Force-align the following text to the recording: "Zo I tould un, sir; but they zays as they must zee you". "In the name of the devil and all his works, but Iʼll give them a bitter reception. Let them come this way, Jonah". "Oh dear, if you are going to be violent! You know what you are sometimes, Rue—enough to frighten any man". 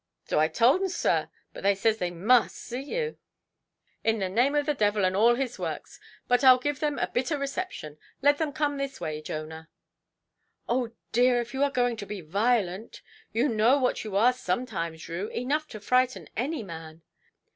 "Zo 0.27 0.39
I 0.39 0.47
tould 0.47 0.81
un, 0.81 0.89
sir; 0.89 1.29
but 1.53 1.61
they 1.61 1.75
zays 1.75 1.85
as 1.93 1.97
they 1.99 2.09
must 2.09 2.67
zee 2.67 2.81
you". 2.81 3.19
"In 4.03 4.17
the 4.17 4.29
name 4.29 4.55
of 4.55 4.65
the 4.65 4.73
devil 4.73 5.05
and 5.05 5.15
all 5.15 5.35
his 5.35 5.59
works, 5.59 5.99
but 6.27 6.39
Iʼll 6.39 6.59
give 6.63 6.79
them 6.79 6.97
a 6.97 7.05
bitter 7.07 7.37
reception. 7.37 7.99
Let 8.19 8.39
them 8.39 8.51
come 8.51 8.77
this 8.77 8.99
way, 8.99 9.21
Jonah". 9.21 9.69
"Oh 10.67 10.93
dear, 11.11 11.39
if 11.39 11.53
you 11.53 11.61
are 11.61 11.69
going 11.69 11.97
to 11.97 12.07
be 12.07 12.19
violent! 12.19 13.03
You 13.31 13.47
know 13.47 13.77
what 13.77 14.03
you 14.03 14.15
are 14.15 14.33
sometimes, 14.33 15.07
Rue—enough 15.07 15.67
to 15.67 15.79
frighten 15.79 16.27
any 16.35 16.63
man". 16.63 17.03